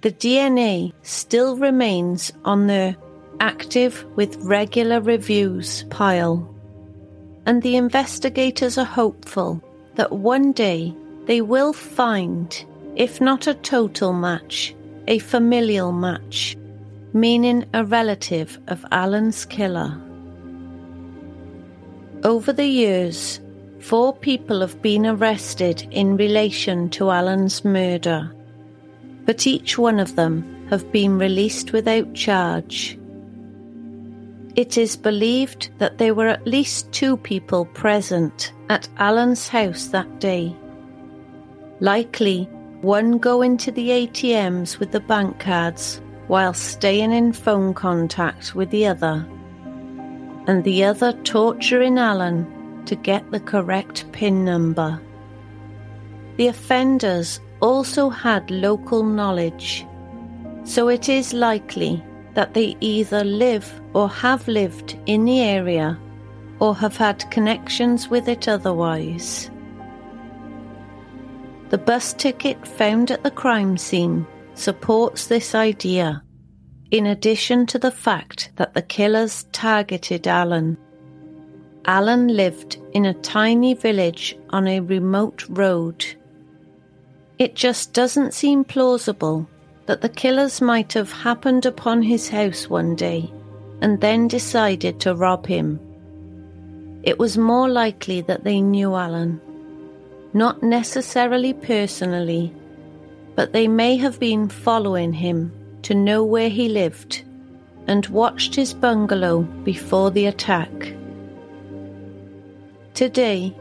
The 0.01 0.11
DNA 0.11 0.93
still 1.01 1.57
remains 1.57 2.31
on 2.45 2.67
the 2.67 2.95
active 3.39 4.05
with 4.15 4.37
regular 4.37 5.01
reviews 5.01 5.83
pile 5.89 6.53
and 7.47 7.63
the 7.63 7.77
investigators 7.77 8.77
are 8.77 8.85
hopeful 8.85 9.63
that 9.95 10.11
one 10.11 10.51
day 10.51 10.93
they 11.25 11.41
will 11.41 11.71
find, 11.71 12.65
if 12.97 13.21
not 13.21 13.47
a 13.47 13.53
total 13.53 14.11
match, 14.11 14.75
a 15.07 15.17
familial 15.19 15.93
match, 15.93 16.57
meaning 17.13 17.63
a 17.73 17.85
relative 17.85 18.59
of 18.67 18.85
Alan's 18.91 19.45
killer. 19.45 19.97
Over 22.25 22.51
the 22.51 22.67
years, 22.67 23.39
four 23.79 24.13
people 24.13 24.59
have 24.59 24.81
been 24.81 25.05
arrested 25.05 25.87
in 25.89 26.17
relation 26.17 26.89
to 26.89 27.11
Alan's 27.11 27.63
murder, 27.63 28.29
but 29.25 29.47
each 29.47 29.77
one 29.77 30.01
of 30.01 30.17
them 30.17 30.67
have 30.69 30.91
been 30.91 31.17
released 31.17 31.71
without 31.71 32.13
charge 32.13 32.96
it 34.57 34.75
is 34.75 34.97
believed 34.97 35.69
that 35.77 35.99
there 35.99 36.15
were 36.15 36.27
at 36.27 36.47
least 36.47 36.91
two 36.91 37.15
people 37.15 37.63
present 37.63 38.51
at 38.69 38.89
Alan's 38.97 39.47
house 39.47 39.85
that 39.89 40.19
day. 40.19 40.53
Likely, 41.79 42.45
one 42.81 43.19
going 43.19 43.57
to 43.57 43.71
the 43.71 43.89
ATMs 43.89 44.79
with 44.79 44.91
the 44.91 44.99
bank 44.99 45.39
cards 45.39 46.01
while 46.25 46.55
staying 46.55 47.11
in 47.11 47.31
phone 47.31 47.71
contact 47.71 48.55
with 48.55 48.71
the 48.71 48.87
other, 48.87 49.25
and 50.47 50.63
the 50.63 50.83
other 50.83 51.13
torturing 51.21 51.99
Alan 51.99 52.83
to 52.87 52.95
get 52.95 53.29
the 53.29 53.39
correct 53.39 54.11
PIN 54.11 54.43
number. 54.43 54.99
The 56.37 56.47
offenders 56.47 57.39
also 57.59 58.09
had 58.09 58.49
local 58.49 59.03
knowledge, 59.03 59.85
so 60.63 60.87
it 60.87 61.09
is 61.09 61.31
likely 61.31 62.03
that 62.33 62.55
they 62.55 62.75
either 62.81 63.23
live 63.23 63.81
or 63.97 64.07
have 64.07 64.47
lived 64.47 64.95
in 65.07 65.25
the 65.25 65.39
area 65.39 65.99
or 66.59 66.75
have 66.75 66.95
had 66.95 67.31
connections 67.31 68.09
with 68.09 68.27
it 68.27 68.47
otherwise. 68.47 69.49
The 71.69 71.79
bus 71.79 72.13
ticket 72.13 72.67
found 72.67 73.09
at 73.09 73.23
the 73.23 73.31
crime 73.31 73.75
scene 73.75 74.27
supports 74.53 75.25
this 75.25 75.55
idea, 75.55 76.21
in 76.91 77.07
addition 77.07 77.65
to 77.65 77.79
the 77.79 77.89
fact 77.89 78.51
that 78.57 78.75
the 78.75 78.83
killers 78.83 79.47
targeted 79.51 80.27
Alan. 80.27 80.77
Alan 81.85 82.27
lived 82.27 82.77
in 82.93 83.03
a 83.05 83.15
tiny 83.15 83.73
village 83.73 84.37
on 84.51 84.67
a 84.67 84.79
remote 84.79 85.43
road. 85.49 86.05
It 87.39 87.55
just 87.55 87.93
doesn't 87.93 88.35
seem 88.35 88.63
plausible 88.63 89.49
that 89.87 90.01
the 90.01 90.15
killers 90.23 90.61
might 90.61 90.93
have 90.93 91.11
happened 91.11 91.65
upon 91.65 92.03
his 92.03 92.29
house 92.29 92.69
one 92.69 92.95
day 92.95 93.33
and 93.81 94.01
then 94.01 94.27
decided 94.27 94.99
to 94.99 95.15
rob 95.15 95.45
him. 95.45 95.79
It 97.03 97.19
was 97.19 97.37
more 97.37 97.69
likely 97.69 98.21
that 98.21 98.43
they 98.43 98.61
knew 98.61 98.95
Alan. 98.95 99.39
Not 100.33 100.61
necessarily 100.61 101.53
personally, 101.53 102.53
but 103.35 103.53
they 103.53 103.67
may 103.67 103.97
have 103.97 104.19
been 104.19 104.49
following 104.49 105.13
him 105.13 105.51
to 105.83 105.93
know 105.93 106.23
where 106.23 106.49
he 106.49 106.67
lived 106.67 107.23
and 107.87 108.05
watched 108.07 108.55
his 108.55 108.73
bungalow 108.73 109.43
before 109.63 110.11
the 110.11 110.25
attack. 110.25 110.93
Today, 112.93 113.55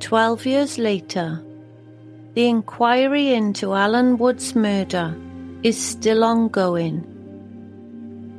12 0.00 0.46
years 0.46 0.78
later, 0.78 1.42
the 2.34 2.48
inquiry 2.48 3.32
into 3.32 3.72
Alan 3.72 4.18
Wood's 4.18 4.54
murder 4.54 5.16
is 5.62 5.78
still 5.78 6.24
ongoing. 6.24 7.15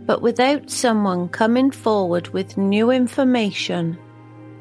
But 0.08 0.22
without 0.22 0.70
someone 0.70 1.28
coming 1.28 1.70
forward 1.70 2.30
with 2.30 2.58
new 2.58 2.91
information 2.91 3.98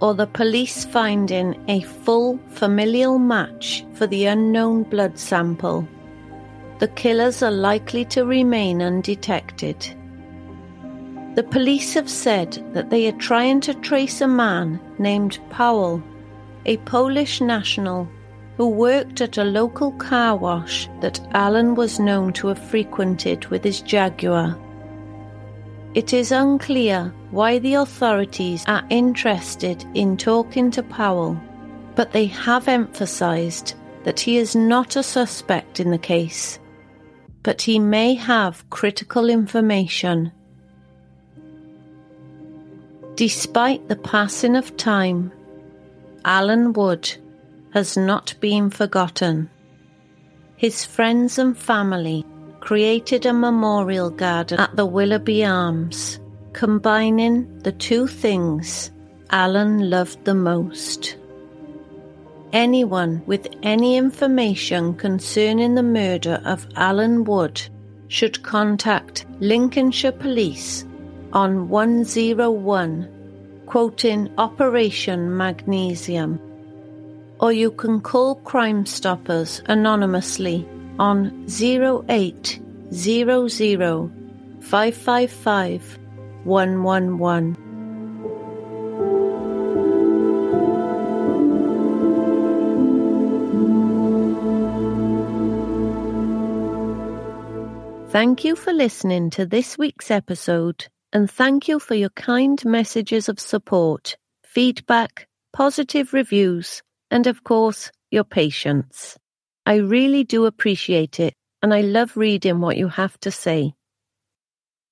or 0.01 0.13
the 0.13 0.27
police 0.27 0.85
finding 0.85 1.55
a 1.69 1.83
full 1.83 2.41
familial 2.49 3.21
match 3.21 3.87
for 3.95 4.09
the 4.09 4.27
unknown 4.27 4.83
blood 4.83 5.17
sample, 5.17 5.87
the 6.81 6.89
killers 6.89 7.45
are 7.45 7.53
likely 7.53 8.05
to 8.07 8.25
remain 8.25 8.83
undetected. 8.83 9.87
The 11.37 11.45
police 11.45 11.95
have 11.95 12.11
said 12.11 12.61
that 12.73 12.91
they 12.91 13.07
are 13.07 13.19
trying 13.19 13.61
to 13.63 13.75
trace 13.75 14.21
a 14.21 14.27
man 14.27 14.81
named 14.99 15.39
Powell, 15.49 16.03
a 16.65 16.77
Polish 16.79 17.41
national 17.41 18.09
who 18.57 18.69
worked 18.69 19.21
at 19.21 19.39
a 19.39 19.45
local 19.45 19.93
car 19.93 20.37
wash 20.37 20.89
that 21.03 21.21
Alan 21.35 21.77
was 21.77 22.01
known 22.01 22.33
to 22.33 22.49
have 22.49 22.59
frequented 22.59 23.47
with 23.47 23.63
his 23.63 23.81
Jaguar. 23.81 24.59
It 25.97 26.13
is 26.13 26.31
unclear 26.31 27.11
why 27.31 27.59
the 27.59 27.73
authorities 27.73 28.67
are 28.67 28.87
interested 28.91 29.83
in 29.95 30.19
talking 30.19 30.71
to 30.73 30.83
Powell, 30.83 31.41
but 31.95 32.13
they 32.13 32.27
have 32.27 32.69
emphasised 32.69 33.73
that 34.05 34.21
he 34.21 34.37
is 34.37 34.55
not 34.55 34.97
a 34.97 35.03
suspect 35.03 35.81
in 35.81 35.91
the 35.91 35.97
case, 35.97 36.59
but 37.43 37.63
he 37.63 37.79
may 37.79 38.13
have 38.13 38.69
critical 38.69 39.31
information. 39.31 40.33
Despite 43.15 43.89
the 43.89 43.97
passing 43.97 44.55
of 44.55 44.77
time, 44.77 45.33
Alan 46.27 46.75
Wood 46.75 47.11
has 47.73 47.97
not 47.97 48.35
been 48.41 48.69
forgotten. 48.69 49.49
His 50.59 50.85
friends 50.85 51.39
and 51.39 51.57
family 51.57 52.27
created 52.66 53.24
a 53.24 53.33
memorial 53.33 54.11
garden 54.11 54.59
at 54.59 54.74
the 54.74 54.85
Willoughby 54.85 55.44
Arms, 55.44 56.18
combining 56.52 57.46
the 57.61 57.70
two 57.70 58.09
things 58.09 58.90
Alan 59.31 59.88
loved 59.88 60.24
the 60.24 60.35
most. 60.35 61.16
Anyone 62.52 63.22
with 63.24 63.46
any 63.62 63.96
information 63.96 64.94
concerning 64.94 65.76
the 65.76 65.85
murder 65.85 66.42
of 66.44 66.66
Alan 66.74 67.22
Wood 67.22 67.62
should 68.09 68.42
contact 68.42 69.26
Lincolnshire 69.38 70.11
Police 70.11 70.85
on 71.33 71.68
101, 71.68 73.62
quoting 73.66 74.29
Operation 74.38 75.37
Magnesium. 75.37 76.40
Or 77.38 77.52
you 77.52 77.70
can 77.70 78.00
call 78.00 78.40
Crimestoppers 78.40 79.62
anonymously 79.68 80.66
on 80.99 81.47
0800 81.49 82.61
555 84.63 85.99
111. 86.45 87.57
Thank 98.09 98.45
you 98.45 98.57
for 98.57 98.73
listening 98.73 99.29
to 99.31 99.45
this 99.45 99.77
week's 99.77 100.11
episode, 100.11 100.87
and 101.13 101.31
thank 101.31 101.69
you 101.69 101.79
for 101.79 101.95
your 101.95 102.09
kind 102.11 102.65
messages 102.65 103.29
of 103.29 103.39
support, 103.39 104.17
feedback, 104.43 105.27
positive 105.53 106.15
reviews, 106.15 106.83
and 107.11 107.27
of 107.27 107.45
course, 107.45 107.91
your 108.11 108.25
patience. 108.25 109.19
I 109.66 109.76
really 109.76 110.22
do 110.22 110.44
appreciate 110.46 111.20
it, 111.20 111.35
and 111.61 111.74
I 111.74 111.81
love 111.81 112.16
reading 112.16 112.61
what 112.61 112.76
you 112.76 112.87
have 112.87 113.18
to 113.20 113.33
say. 113.33 113.74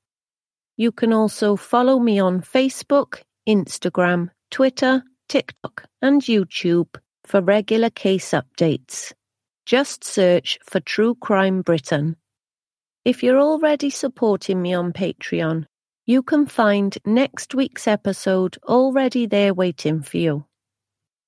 You 0.76 0.92
can 0.92 1.12
also 1.12 1.56
follow 1.56 1.98
me 1.98 2.18
on 2.18 2.42
Facebook, 2.42 3.22
Instagram, 3.48 4.28
Twitter, 4.50 5.02
TikTok, 5.28 5.84
and 6.02 6.20
YouTube 6.20 6.96
for 7.24 7.40
regular 7.40 7.90
case 7.90 8.32
updates. 8.32 9.12
Just 9.64 10.04
search 10.04 10.58
for 10.62 10.80
True 10.80 11.14
Crime 11.14 11.62
Britain. 11.62 12.16
If 13.04 13.22
you're 13.22 13.40
already 13.40 13.88
supporting 13.90 14.60
me 14.60 14.74
on 14.74 14.92
Patreon, 14.92 15.66
you 16.04 16.22
can 16.22 16.46
find 16.46 16.96
next 17.06 17.54
week's 17.54 17.86
episode 17.88 18.58
already 18.64 19.24
there 19.26 19.54
waiting 19.54 20.02
for 20.02 20.18
you. 20.18 20.44